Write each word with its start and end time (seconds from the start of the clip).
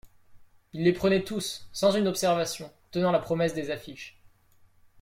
Il 0.73 0.81
les 0.83 0.93
prenait 0.93 1.23
tous, 1.23 1.69
sans 1.73 1.91
une 1.91 2.07
observation, 2.07 2.71
tenant 2.89 3.11
la 3.11 3.19
promesse 3.19 3.53
des 3.53 3.69
affiches. 3.69 4.19